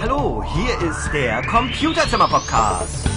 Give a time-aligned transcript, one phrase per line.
[0.00, 3.08] Hallo, hier ist der Computerzimmer Podcast.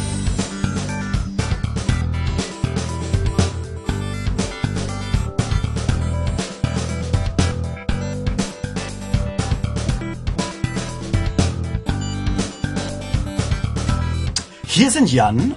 [14.66, 15.54] Hier sind Jan.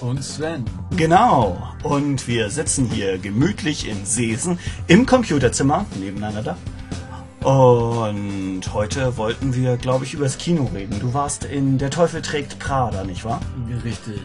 [0.00, 0.64] Und Sven.
[0.96, 1.62] Genau.
[1.84, 4.58] Und wir sitzen hier gemütlich in Seesen
[4.88, 6.56] im Computerzimmer nebeneinander.
[7.46, 10.98] Und heute wollten wir, glaube ich, über das Kino reden.
[10.98, 13.38] Du warst in Der Teufel trägt Prada, nicht wahr?
[13.84, 14.20] Richtig.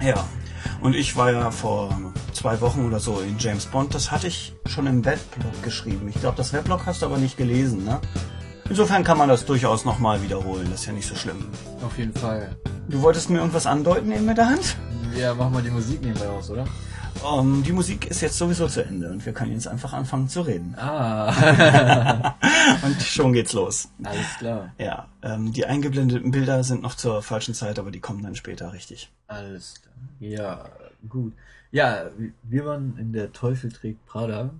[0.00, 0.24] Ja.
[0.80, 3.92] Und ich war ja vor zwei Wochen oder so in James Bond.
[3.92, 6.06] Das hatte ich schon im Webblog geschrieben.
[6.14, 8.00] Ich glaube, das Webblog hast du aber nicht gelesen, ne?
[8.68, 10.68] Insofern kann man das durchaus nochmal wiederholen.
[10.70, 11.48] Das ist ja nicht so schlimm.
[11.84, 12.54] Auf jeden Fall.
[12.88, 14.76] Du wolltest mir irgendwas andeuten eben mit der Hand?
[15.18, 16.66] Ja, machen wir die Musik nebenbei aus, oder?
[17.22, 20.40] Um, die Musik ist jetzt sowieso zu Ende und wir können jetzt einfach anfangen zu
[20.40, 20.74] reden.
[20.78, 22.34] Ah.
[22.82, 23.88] und schon geht's los.
[24.02, 24.72] Alles klar.
[24.78, 28.72] Ja, ähm, die eingeblendeten Bilder sind noch zur falschen Zeit, aber die kommen dann später
[28.72, 29.10] richtig.
[29.26, 29.94] Alles klar.
[30.18, 30.64] Ja,
[31.08, 31.34] gut.
[31.72, 32.06] Ja,
[32.42, 34.50] wir waren in der Teufel trägt Prada.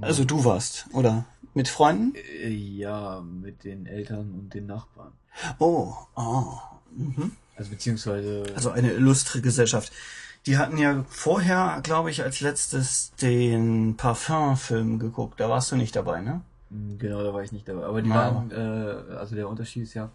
[0.00, 1.24] Also du warst, oder?
[1.52, 2.14] Mit Freunden?
[2.42, 5.12] Äh, Ja, mit den Eltern und den Nachbarn.
[5.58, 6.58] Oh, oh.
[6.96, 7.32] Mhm.
[7.56, 8.44] Also beziehungsweise.
[8.54, 9.92] Also eine illustre Gesellschaft.
[10.46, 15.40] Die hatten ja vorher, glaube ich, als letztes den Parfum-Film geguckt.
[15.40, 16.42] Da warst du nicht dabei, ne?
[16.98, 17.84] Genau, da war ich nicht dabei.
[17.86, 18.34] Aber die Ah.
[18.34, 20.10] waren, äh, also der Unterschied ist ja,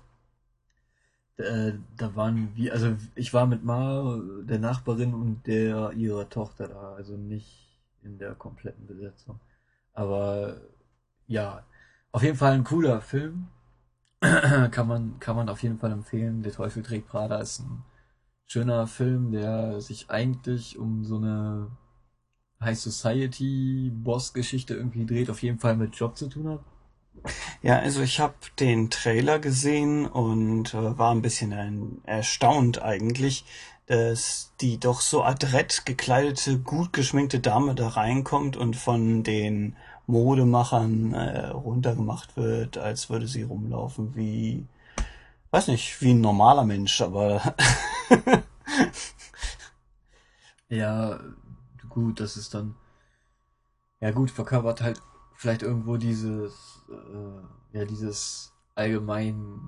[1.38, 6.68] äh, da waren wir, also ich war mit Ma, der Nachbarin und der ihrer Tochter
[6.68, 7.68] da, also nicht
[8.04, 9.40] in der kompletten Besetzung.
[9.94, 10.58] Aber
[11.28, 11.64] ja,
[12.12, 13.48] auf jeden Fall ein cooler Film.
[14.72, 16.44] kann man, kann man auf jeden Fall empfehlen.
[16.44, 17.84] Der Teufel trägt Prada ist ein
[18.50, 21.72] schöner Film, der sich eigentlich um so eine
[22.60, 26.60] High Society Boss Geschichte irgendwie dreht, auf jeden Fall mit Job zu tun hat.
[27.62, 33.46] Ja, also ich habe den Trailer gesehen und äh, war ein bisschen ein, erstaunt eigentlich,
[33.86, 39.76] dass die doch so adrett gekleidete, gut geschminkte Dame da reinkommt und von den
[40.08, 44.66] Modemachern äh, runtergemacht wird, als würde sie rumlaufen wie,
[45.52, 47.42] weiß nicht, wie ein normaler Mensch, aber
[50.70, 51.20] Ja,
[51.90, 52.76] gut, das ist dann,
[54.02, 55.02] ja gut, verkörpert halt
[55.36, 59.60] vielleicht irgendwo dieses, äh, ja, dieses allgemein,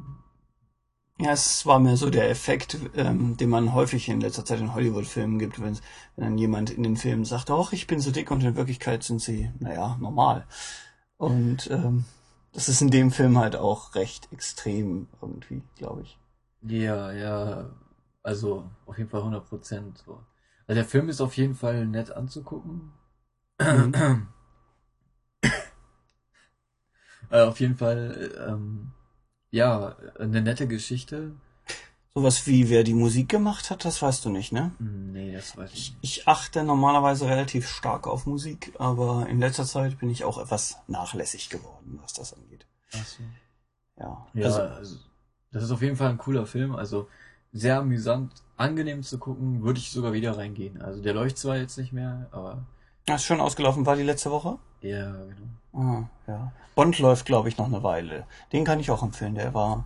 [1.19, 4.73] Ja, es war mir so der Effekt, ähm, den man häufig in letzter Zeit in
[4.73, 5.75] Hollywood-Filmen gibt, wenn,
[6.16, 9.03] wenn dann jemand in den Filmen sagt, ach, ich bin so dick und in Wirklichkeit
[9.03, 10.45] sind sie, naja, normal.
[11.17, 12.05] Und ähm,
[12.53, 16.17] das ist in dem Film halt auch recht extrem irgendwie, glaube ich.
[16.61, 17.69] ja, ja,
[18.23, 20.23] also auf jeden Fall 100 Prozent so.
[20.67, 22.91] Also der Film ist auf jeden Fall nett anzugucken.
[23.59, 24.27] Mhm.
[27.29, 28.91] äh, auf jeden Fall, ähm,
[29.51, 31.31] ja, eine nette Geschichte.
[32.13, 34.71] Sowas wie wer die Musik gemacht hat, das weißt du nicht, ne?
[34.79, 36.17] Hm, Nee, das weiß ich Ich, nicht.
[36.19, 40.77] ich achte normalerweise relativ stark auf Musik, aber in letzter Zeit bin ich auch etwas
[40.87, 42.65] nachlässig geworden, was das angeht.
[42.93, 43.23] Ach so.
[43.97, 44.97] Ja, Ja, also also,
[45.51, 46.75] das ist auf jeden Fall ein cooler Film.
[46.75, 47.07] Also
[47.53, 50.81] sehr amüsant, angenehm zu gucken, würde ich sogar wieder reingehen.
[50.81, 52.63] Also der läuft zwar jetzt nicht mehr, aber
[53.09, 54.57] hast schon ausgelaufen war die letzte Woche?
[54.81, 55.47] ja, genau.
[55.73, 56.51] Ah, ja.
[56.75, 58.25] Bond läuft, glaube ich, noch eine Weile.
[58.51, 59.35] Den kann ich auch empfehlen.
[59.35, 59.85] Der war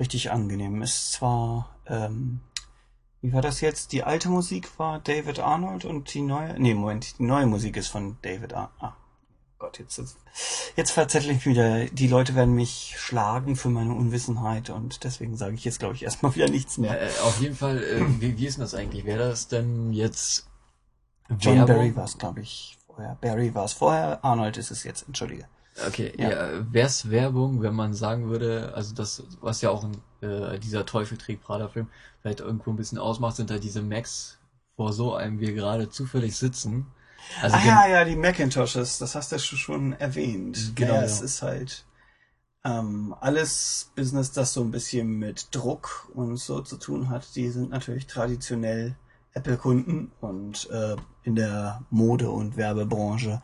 [0.00, 0.80] richtig angenehm.
[0.82, 2.40] Ist zwar, ähm,
[3.20, 3.92] wie war das jetzt?
[3.92, 7.88] Die alte Musik war David Arnold und die neue, nee, Moment, die neue Musik ist
[7.88, 8.92] von David Ar Ah,
[9.58, 10.00] Gott, jetzt,
[10.76, 11.86] jetzt verzettel ich wieder.
[11.86, 16.04] Die Leute werden mich schlagen für meine Unwissenheit und deswegen sage ich jetzt, glaube ich,
[16.04, 17.00] erstmal wieder nichts mehr.
[17.00, 19.04] Äh, auf jeden Fall, äh, wie, wie ist denn das eigentlich?
[19.04, 20.46] Wäre das denn jetzt
[21.40, 21.74] John Werbung?
[21.76, 23.18] Barry war es, glaube ich, vorher.
[23.20, 25.46] Barry war es vorher, Arnold ist es jetzt, entschuldige.
[25.86, 26.30] Okay, Ja.
[26.30, 30.58] ja, wäre es Werbung, wenn man sagen würde, also das, was ja auch in, äh,
[30.58, 31.88] dieser Teufel trägt Prada-Film
[32.20, 34.38] vielleicht irgendwo ein bisschen ausmacht, sind halt diese Macs,
[34.76, 36.86] vor so einem wir gerade zufällig sitzen.
[37.42, 40.72] Also ah ja, ja, die Macintoshes, das hast du schon- erwähnt.
[40.74, 41.84] Genau, Ja, es ist halt
[42.64, 47.34] ähm, alles Business, das so ein bisschen mit Druck und so zu tun hat.
[47.36, 48.96] Die sind natürlich traditionell
[49.34, 53.42] Apple-Kunden und äh, in der Mode- und Werbebranche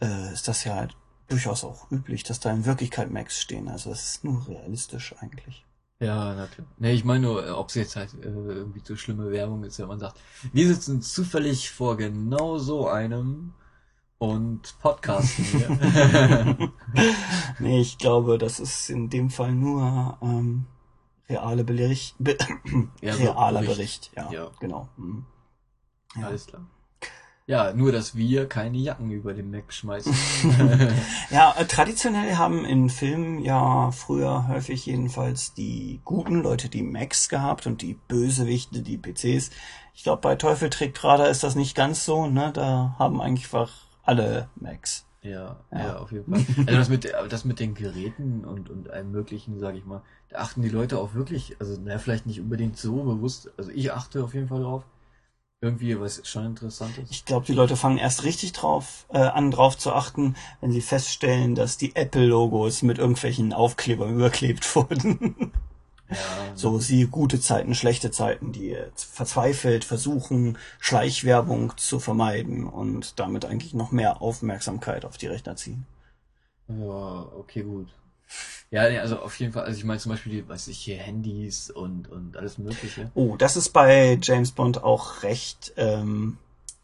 [0.00, 0.96] äh, ist das ja halt
[1.28, 3.68] durchaus auch üblich, dass da in Wirklichkeit Macs stehen.
[3.68, 5.64] Also es ist nur realistisch eigentlich.
[6.00, 6.66] Ja, na klar.
[6.76, 9.88] Nee, ich meine nur, ob es jetzt halt äh, irgendwie so schlimme Werbung ist, wenn
[9.88, 10.20] man sagt,
[10.52, 13.52] wir sitzen zufällig vor genau so einem
[14.18, 16.70] und podcasten hier.
[17.58, 20.66] Nee, ich glaube, das ist in dem Fall nur ähm,
[21.28, 22.36] reale Bericht, be
[23.02, 23.76] Ja, so realer Bericht.
[23.76, 24.10] Bericht.
[24.16, 24.50] Ja, Ja.
[24.60, 24.88] genau.
[24.96, 25.26] Mhm.
[26.16, 26.28] Ja.
[26.28, 26.62] Alles klar.
[27.48, 30.14] Ja, nur dass wir keine Jacken über den Mac schmeißen.
[31.30, 37.30] Ja, äh, traditionell haben in Filmen ja früher häufig jedenfalls die guten Leute die Macs
[37.30, 39.50] gehabt und die Bösewichte die PCs.
[39.94, 42.52] Ich glaube, bei Teufel trägt Radar ist das nicht ganz so, ne?
[42.52, 43.72] Da haben eigentlich einfach
[44.02, 45.06] alle Macs.
[45.22, 45.78] ja, Ja.
[45.78, 46.44] ja, auf jeden Fall.
[46.66, 50.40] Also das mit, das mit den Geräten und, und allem möglichen, sage ich mal, da
[50.40, 54.22] achten die Leute auch wirklich, also naja, vielleicht nicht unbedingt so bewusst, also ich achte
[54.22, 54.84] auf jeden Fall drauf.
[55.60, 57.10] Irgendwie, was schon interessant ist.
[57.10, 60.80] Ich glaube, die Leute fangen erst richtig drauf äh, an, drauf zu achten, wenn sie
[60.80, 65.52] feststellen, dass die Apple-Logos mit irgendwelchen Aufklebern überklebt wurden.
[66.08, 66.16] Ja,
[66.54, 73.74] so sie gute Zeiten, schlechte Zeiten, die verzweifelt versuchen, Schleichwerbung zu vermeiden und damit eigentlich
[73.74, 75.86] noch mehr Aufmerksamkeit auf die Rechner ziehen.
[76.68, 77.88] Ja, okay, gut.
[78.70, 80.98] Ja, nee, also auf jeden Fall, also ich meine zum Beispiel die, weiß ich, hier
[80.98, 83.10] Handys und, und alles mögliche.
[83.14, 86.36] Oh, das ist bei James Bond auch recht ähm,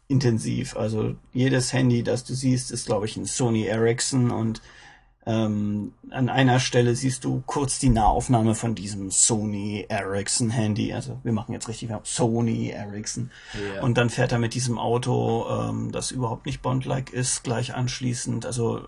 [0.07, 0.75] intensiv.
[0.75, 4.61] Also jedes Handy, das du siehst, ist, glaube ich, ein Sony Ericsson und
[5.27, 10.93] ähm, an einer Stelle siehst du kurz die Nahaufnahme von diesem Sony Ericsson Handy.
[10.93, 13.31] Also wir machen jetzt richtig, Sony Ericsson.
[13.75, 13.81] Ja.
[13.81, 18.45] Und dann fährt er mit diesem Auto, ähm, das überhaupt nicht Bond-like ist, gleich anschließend.
[18.45, 18.81] Also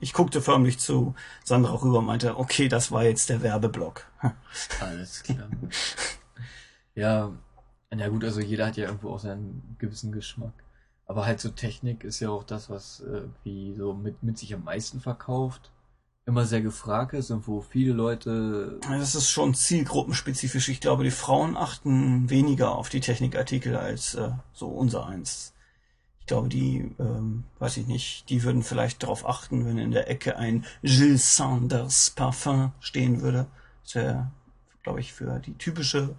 [0.00, 4.06] ich guckte förmlich zu Sandra rüber und meinte, okay, das war jetzt der Werbeblock.
[4.80, 5.48] Alles klar.
[6.94, 7.32] ja,
[7.90, 10.52] na gut, also jeder hat ja irgendwo auch seinen gewissen Geschmack.
[11.06, 14.54] Aber halt so Technik ist ja auch das, was äh, wie so mit, mit sich
[14.54, 15.70] am meisten verkauft,
[16.26, 20.68] immer sehr gefragt ist und wo viele Leute Das ist schon zielgruppenspezifisch.
[20.70, 25.53] Ich glaube, die Frauen achten weniger auf die Technikartikel als äh, so unser eins.
[26.24, 30.08] Ich glaube, die, ähm, weiß ich nicht, die würden vielleicht darauf achten, wenn in der
[30.08, 33.46] Ecke ein Gilles Sanders Parfum stehen würde.
[33.82, 34.30] Das wäre,
[34.82, 36.14] glaube ich, für die typische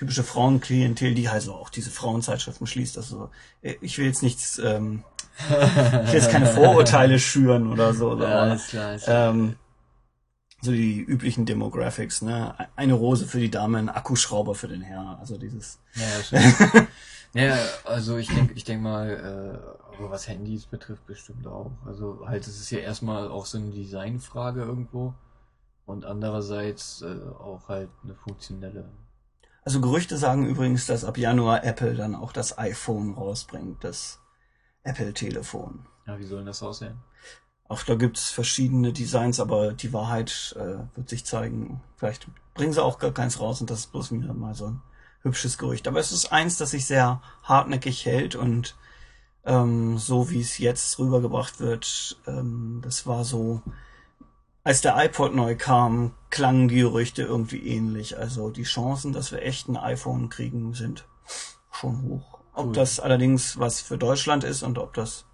[0.00, 2.96] typische Frauenklientel, die also auch diese Frauenzeitschriften schließt.
[2.96, 3.30] Also
[3.60, 5.04] äh, ich will jetzt nichts, ähm,
[5.48, 8.08] ich will jetzt keine Vorurteile schüren oder so.
[8.08, 9.30] Ja, aber, alles klar, alles klar.
[9.30, 9.56] ähm,
[10.62, 12.54] so die üblichen Demographics, ne?
[12.76, 15.18] Eine Rose für die Dame, ein Akkuschrauber für den Herr.
[15.20, 15.78] Also dieses.
[15.94, 16.40] Ja,
[17.34, 17.58] ja, schon.
[17.58, 21.72] ja, also ich denke, ich denke mal, äh, aber was Handys betrifft, bestimmt auch.
[21.86, 25.14] Also halt, es ist ja erstmal auch so eine Designfrage irgendwo
[25.86, 28.88] und andererseits äh, auch halt eine funktionelle.
[29.62, 34.20] Also Gerüchte sagen übrigens, dass ab Januar Apple dann auch das iPhone rausbringt, das
[34.84, 35.86] Apple-Telefon.
[36.06, 36.98] Ja, wie soll denn das aussehen?
[37.68, 41.82] Auch da gibt's verschiedene Designs, aber die Wahrheit äh, wird sich zeigen.
[41.96, 44.82] Vielleicht bringen sie auch gar keins raus und das ist bloß wieder mal so ein
[45.22, 45.88] hübsches Gerücht.
[45.88, 48.76] Aber es ist eins, das sich sehr hartnäckig hält und
[49.44, 53.62] ähm, so wie es jetzt rübergebracht wird, ähm, das war so,
[54.64, 58.18] als der iPod neu kam, klangen die Gerüchte irgendwie ähnlich.
[58.18, 61.06] Also die Chancen, dass wir echt ein iPhone kriegen, sind
[61.72, 62.38] schon hoch.
[62.52, 62.72] Ob Cool.
[62.74, 65.24] das allerdings was für Deutschland ist und ob das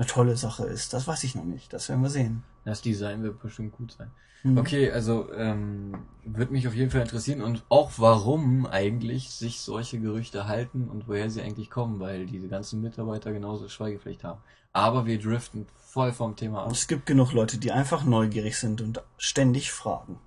[0.00, 1.74] eine tolle Sache ist, das weiß ich noch nicht.
[1.74, 2.42] Das werden wir sehen.
[2.64, 4.10] Das Design wird bestimmt gut sein.
[4.42, 4.56] Mhm.
[4.56, 10.00] Okay, also ähm, wird mich auf jeden Fall interessieren und auch warum eigentlich sich solche
[10.00, 14.40] Gerüchte halten und woher sie eigentlich kommen, weil diese ganzen Mitarbeiter genauso Schweigepflicht haben.
[14.72, 16.72] Aber wir driften voll vom Thema ab.
[16.72, 20.18] es gibt genug Leute, die einfach neugierig sind und ständig fragen.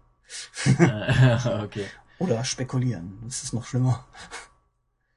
[1.63, 1.85] Okay.
[2.19, 3.17] Oder spekulieren.
[3.25, 4.05] Das ist noch schlimmer.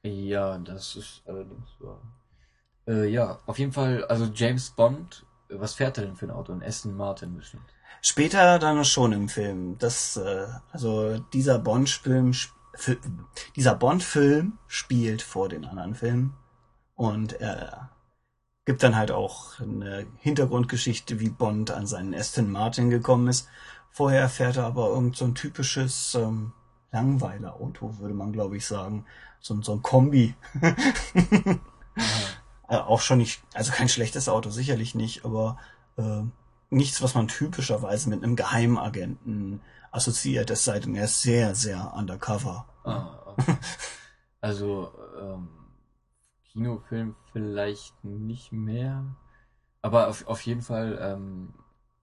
[0.03, 2.01] Ja, das ist allerdings wahr.
[2.87, 6.53] Äh, ja, auf jeden Fall, also James Bond, was fährt er denn für ein Auto?
[6.53, 7.63] Ein Aston Martin bestimmt.
[8.01, 9.77] Später dann schon im Film.
[9.77, 12.33] Das, äh, also dieser Bond-Film,
[13.55, 16.33] dieser Bond-Film spielt vor den anderen Filmen
[16.95, 17.89] und er
[18.65, 23.47] gibt dann halt auch eine Hintergrundgeschichte, wie Bond an seinen Aston Martin gekommen ist.
[23.89, 26.53] Vorher fährt er aber irgend so ein typisches ähm,
[26.91, 29.05] Langweiler-Auto, würde man glaube ich sagen.
[29.39, 30.35] So, so ein Kombi.
[32.67, 35.57] Äh, auch schon nicht, also kein schlechtes Auto, sicherlich nicht, aber
[35.97, 36.23] äh,
[36.69, 41.93] nichts, was man typischerweise mit einem Geheimagenten assoziiert, es sei denn, er ist sehr, sehr
[41.95, 42.65] undercover.
[42.83, 43.55] Ah, okay.
[44.39, 45.49] Also, ähm,
[46.51, 49.03] Kinofilm vielleicht nicht mehr.
[49.81, 51.53] Aber auf, auf jeden Fall, ähm,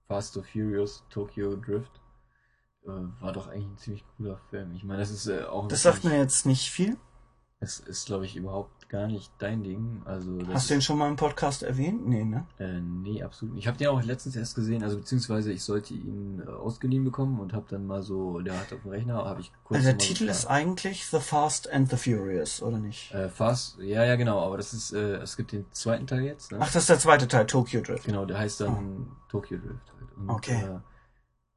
[0.07, 2.01] Fast and Furious Tokyo Drift
[2.83, 2.89] äh,
[3.21, 4.73] war doch eigentlich ein ziemlich cooler Film.
[4.75, 6.97] Ich meine, das ist äh, auch ein Das sagt mir jetzt nicht viel.
[7.65, 10.03] Das ist, glaube ich, überhaupt gar nicht dein Ding.
[10.05, 12.07] Also, Hast du den schon mal im Podcast erwähnt?
[12.07, 12.45] Nee, ne?
[12.59, 13.63] Äh, nee, absolut nicht.
[13.63, 17.39] Ich habe den auch letztens erst gesehen, also beziehungsweise ich sollte ihn äh, ausgeliehen bekommen
[17.39, 19.97] und habe dann mal so, der hat auf dem Rechner, habe ich kurz Also der
[19.97, 23.11] Titel ist eigentlich The Fast and the Furious, oder nicht?
[23.15, 26.51] äh, Fast, ja, ja, genau, aber das ist, äh, es gibt den zweiten Teil jetzt,
[26.51, 26.59] ne?
[26.61, 28.05] Ach, das ist der zweite Teil, Tokyo Drift.
[28.05, 30.15] Genau, der heißt dann Tokyo Drift halt.
[30.15, 30.61] Und, Okay.
[30.63, 30.79] Äh,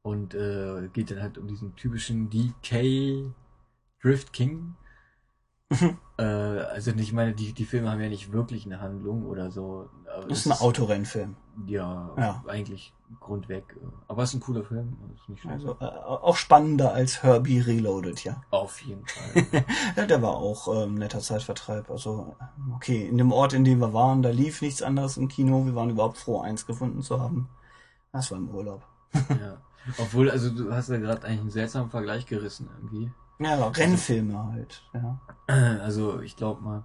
[0.01, 3.31] und äh, geht dann halt um diesen typischen DK
[4.01, 4.75] Drift King.
[6.17, 9.89] Äh, also ich meine, die, die Filme haben ja nicht wirklich eine Handlung oder so.
[10.05, 11.35] Das es ist ein Autorennfilm.
[11.67, 12.43] Ja, Ja.
[12.47, 13.63] eigentlich grundweg.
[14.07, 14.97] Aber es ist ein cooler Film.
[15.47, 18.41] Also äh, auch spannender als Herbie Reloaded, ja.
[18.51, 19.63] Auf jeden Fall.
[19.95, 21.89] Ja, der war auch ähm, netter Zeitvertreib.
[21.89, 22.35] Also,
[22.75, 25.65] okay, in dem Ort, in dem wir waren, da lief nichts anderes im Kino.
[25.65, 27.49] Wir waren überhaupt froh, eins gefunden zu haben.
[28.11, 28.83] Das war im Urlaub.
[29.13, 29.57] ja.
[29.97, 33.11] Obwohl, also du hast ja gerade eigentlich einen seltsamen Vergleich gerissen irgendwie.
[33.39, 35.19] Ja, Rennfilme halt, ja.
[35.81, 36.83] Also ich glaube mal,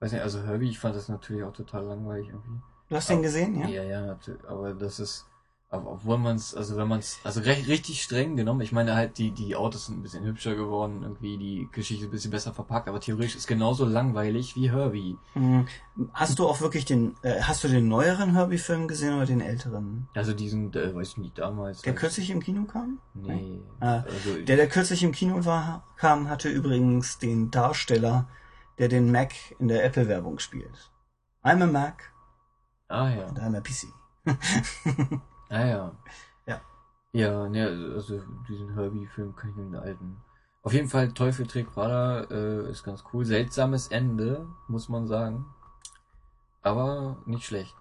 [0.00, 2.60] weiß nicht, also Herbie, ich fand das natürlich auch total langweilig irgendwie.
[2.88, 3.66] Du hast den gesehen, ja?
[3.68, 4.42] Ja, ja, natürlich.
[4.48, 5.26] Aber das ist,
[5.70, 8.94] aber obwohl man es, also wenn man es, also recht, richtig streng genommen, ich meine
[8.94, 12.54] halt, die, die Autos sind ein bisschen hübscher geworden, irgendwie die Geschichte ein bisschen besser
[12.54, 15.18] verpackt, aber theoretisch ist genauso langweilig wie Herbie.
[15.34, 15.68] Hm.
[16.14, 20.08] Hast du auch wirklich den, äh, hast du den neueren Herbie-Film gesehen oder den älteren?
[20.14, 21.82] Also diesen, äh, weiß ich nicht, damals.
[21.82, 23.00] Der kürzlich im Kino kam?
[23.12, 23.60] Nee.
[23.80, 28.26] Ah, also, Der, der kürzlich im Kino war, kam, hatte übrigens den Darsteller,
[28.78, 30.90] der den Mac in der Apple-Werbung spielt.
[31.44, 32.10] I'm a Mac
[32.88, 33.26] ah ja.
[33.26, 33.88] and I'm a PC.
[35.48, 35.92] Ah ja.
[36.46, 36.60] Ja.
[37.12, 40.16] Ja, ne, also diesen Herbie-Film kann ich nur den alten.
[40.62, 43.24] Auf jeden Fall Teufel trägt Prada äh, ist ganz cool.
[43.24, 45.46] Seltsames Ende, muss man sagen.
[46.62, 47.76] Aber nicht schlecht.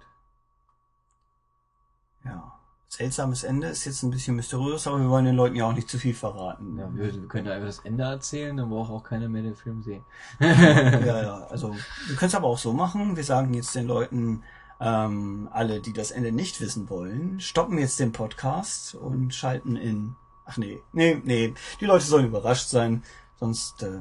[2.23, 2.53] Ja.
[2.89, 5.89] Seltsames Ende ist jetzt ein bisschen mysteriös, aber wir wollen den Leuten ja auch nicht
[5.89, 6.77] zu viel verraten.
[6.77, 9.83] Ja, wir, wir können einfach das Ende erzählen, dann braucht auch keiner mehr den Film
[9.83, 10.05] sehen.
[10.39, 11.47] ja, ja.
[11.49, 11.75] Also
[12.07, 13.17] wir können es aber auch so machen.
[13.17, 14.43] Wir sagen jetzt den Leuten,
[14.79, 20.15] ähm, alle, die das Ende nicht wissen wollen, stoppen jetzt den Podcast und schalten in.
[20.45, 21.53] Ach nee, nee, nee.
[21.81, 23.03] Die Leute sollen überrascht sein,
[23.39, 23.99] sonst äh,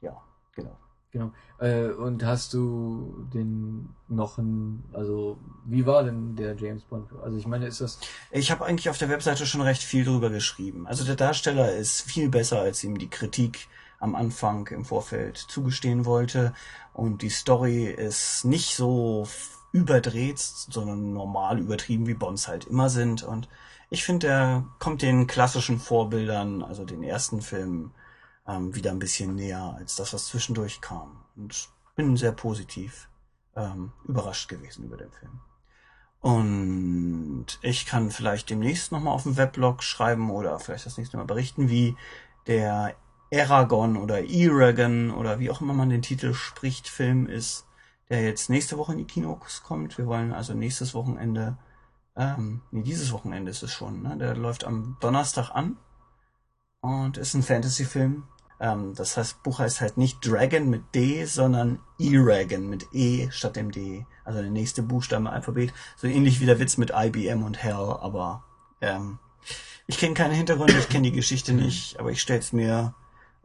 [0.00, 0.22] ja,
[0.54, 0.76] genau.
[1.10, 1.32] Genau.
[1.58, 7.08] Äh, und hast du den noch ein, also wie war denn der James Bond?
[7.22, 7.98] Also ich meine, ist das
[8.30, 10.86] Ich habe eigentlich auf der Webseite schon recht viel drüber geschrieben.
[10.86, 16.06] Also der Darsteller ist viel besser, als ihm die Kritik am Anfang im Vorfeld zugestehen
[16.06, 16.54] wollte.
[16.94, 19.28] Und die Story ist nicht so
[19.72, 23.22] überdreht, sondern normal übertrieben, wie Bonds halt immer sind.
[23.22, 23.48] Und
[23.90, 27.92] ich finde, er kommt den klassischen Vorbildern, also den ersten Filmen,
[28.46, 31.24] ähm, wieder ein bisschen näher als das, was zwischendurch kam.
[31.36, 33.08] Und bin sehr positiv
[33.56, 35.40] ähm, überrascht gewesen über den Film.
[36.20, 41.26] Und ich kann vielleicht demnächst nochmal auf dem Weblog schreiben oder vielleicht das nächste Mal
[41.26, 41.96] berichten, wie
[42.46, 42.94] der
[43.32, 47.66] Aragon oder Eragon oder wie auch immer man den Titel spricht, Film ist,
[48.10, 49.98] der jetzt nächste Woche in die Kinos kommt.
[49.98, 51.56] Wir wollen also nächstes Wochenende,
[52.16, 54.16] ähm, nee, dieses Wochenende ist es schon, ne?
[54.18, 55.76] Der läuft am Donnerstag an
[56.80, 58.24] und ist ein Fantasy-Film.
[58.60, 63.56] Ähm, das heißt, Buch heißt halt nicht Dragon mit D, sondern Eragon mit E statt
[63.56, 64.06] dem D.
[64.24, 65.72] Also der nächste Buchstabe im Alphabet.
[65.96, 68.44] So ähnlich wie der Witz mit IBM und Hell, aber
[68.80, 69.18] ähm,
[69.86, 72.94] ich kenne keine Hintergründe, ich kenne die Geschichte nicht, aber ich stell's mir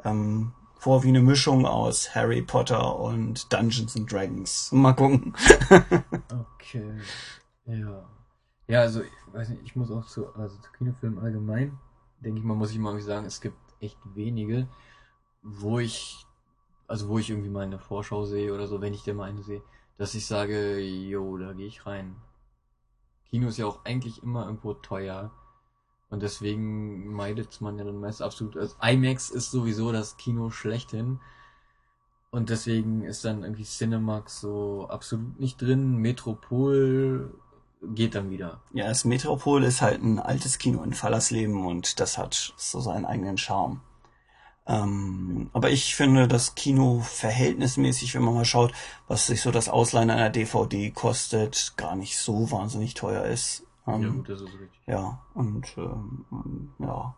[0.04, 4.72] ähm, vor wie eine Mischung aus Harry Potter und Dungeons and Dragons.
[4.72, 5.34] Mal gucken.
[6.68, 7.00] Okay.
[7.66, 8.10] Ja.
[8.68, 11.80] Ja, also, ich weiß nicht, ich muss auch zu, also zu Kinofilmen allgemein,
[12.20, 14.68] denke ich mal, muss ich mal sagen, es gibt echt wenige,
[15.42, 16.26] wo ich,
[16.88, 19.44] also wo ich irgendwie mal eine Vorschau sehe oder so, wenn ich denn mal eine
[19.44, 19.62] sehe,
[19.98, 22.18] dass ich sage, jo, da gehe ich rein.
[23.30, 25.32] Kino ist ja auch eigentlich immer irgendwo teuer.
[26.10, 28.56] Und deswegen meidet man ja dann meist absolut.
[28.58, 31.20] Also IMAX ist sowieso das Kino schlechthin.
[32.32, 35.98] Und deswegen ist dann irgendwie Cinemax so absolut nicht drin.
[35.98, 37.34] Metropol
[37.82, 38.62] geht dann wieder.
[38.74, 43.06] Ja, das Metropol ist halt ein altes Kino in Fallersleben und das hat so seinen
[43.06, 43.82] eigenen Charme.
[44.68, 48.74] Ähm, aber ich finde, das Kino verhältnismäßig, wenn man mal schaut,
[49.08, 53.64] was sich so das Ausleihen einer DVD kostet, gar nicht so wahnsinnig teuer ist.
[53.88, 54.82] Ähm, Ja, gut, das ist richtig.
[54.86, 57.16] Ja, und ähm, ja.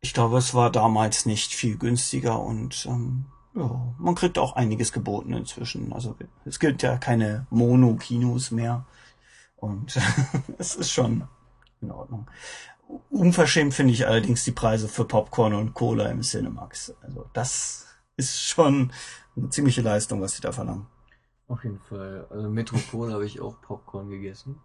[0.00, 4.92] Ich glaube, es war damals nicht viel günstiger und ähm, ja, man kriegt auch einiges
[4.92, 5.92] geboten inzwischen.
[5.92, 6.14] Also
[6.44, 8.86] es gibt ja keine Mono-Kinos mehr.
[9.56, 9.98] Und
[10.58, 11.26] es ist schon
[11.80, 12.30] in Ordnung.
[13.10, 16.94] Unverschämt finde ich allerdings die Preise für Popcorn und Cola im Cinemax.
[17.02, 18.92] Also das ist schon
[19.36, 20.86] eine ziemliche Leistung, was sie da verlangen.
[21.48, 22.26] Auf jeden Fall.
[22.30, 24.60] Also Metropol habe ich auch Popcorn gegessen.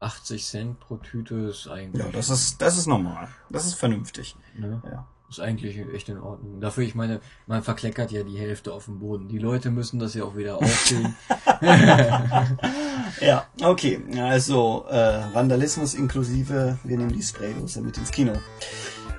[0.00, 2.04] 80 Cent pro Tüte ist eigentlich.
[2.04, 3.28] Ja, das ist, das ist normal.
[3.50, 4.34] Das ist vernünftig.
[4.58, 4.82] Ne?
[4.84, 5.06] Ja.
[5.28, 6.60] Ist eigentlich echt in Ordnung.
[6.60, 9.28] Dafür, ich meine, man verkleckert ja die Hälfte auf dem Boden.
[9.28, 11.14] Die Leute müssen das ja auch wieder aufziehen.
[13.20, 14.00] Ja, okay.
[14.18, 18.32] Also äh, Vandalismus inklusive, wir nehmen die Spraydose mit ins Kino.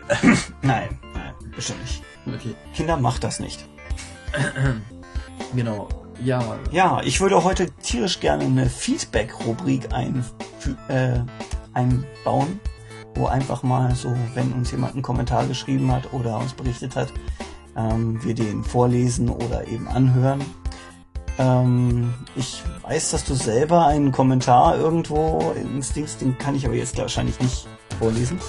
[0.61, 2.03] nein, nein, bestimmt nicht.
[2.25, 2.55] okay.
[2.73, 3.67] Kinder, macht das nicht.
[5.55, 5.89] Genau.
[6.23, 6.43] Ja.
[6.71, 10.23] Ja, ich würde heute tierisch gerne eine Feedback-Rubrik ein,
[10.87, 11.19] äh,
[11.73, 12.59] einbauen,
[13.15, 17.11] wo einfach mal so, wenn uns jemand einen Kommentar geschrieben hat oder uns berichtet hat,
[17.75, 20.41] ähm, wir den vorlesen oder eben anhören.
[21.39, 26.97] Ähm, ich weiß, dass du selber einen Kommentar irgendwo ins den kann ich aber jetzt
[26.97, 28.39] wahrscheinlich nicht vorlesen.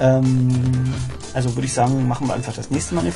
[0.00, 0.94] Ähm,
[1.34, 3.12] also würde ich sagen, machen wir einfach das nächste Mal eine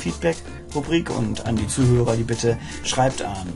[0.69, 3.47] Feedback-Rubrik und an die Zuhörer die Bitte schreibt an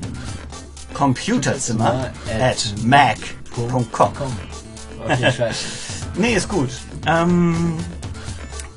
[0.94, 4.14] computerzimmer at mac.com.
[5.04, 5.66] Okay, scheiße.
[6.18, 6.70] Nee, ist gut.
[7.08, 7.78] Ähm,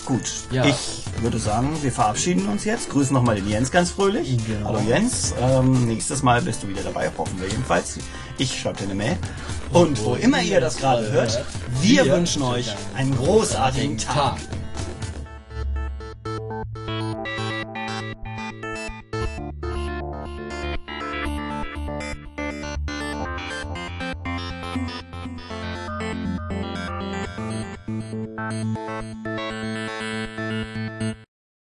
[0.04, 0.22] gut.
[0.50, 0.64] Ja.
[0.64, 2.90] Ich würde sagen, wir verabschieden uns jetzt.
[2.90, 4.36] Grüßen nochmal den Jens ganz fröhlich.
[4.46, 4.68] Genau.
[4.68, 5.34] Hallo Jens.
[5.40, 7.98] Ähm, nächstes Mal bist du wieder dabei, hoffen wir jedenfalls.
[8.38, 9.16] Ich schreibe dir eine Mail.
[9.72, 11.44] Und wo immer ihr das gerade hört,
[11.80, 14.36] wir wünschen euch einen großartigen Tag.